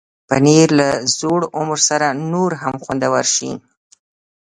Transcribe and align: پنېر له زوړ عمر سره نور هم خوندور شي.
پنېر 0.27 0.67
له 0.79 0.89
زوړ 1.17 1.41
عمر 1.57 1.79
سره 1.89 2.07
نور 2.33 2.51
هم 2.61 2.75
خوندور 2.83 3.25
شي. 3.35 3.51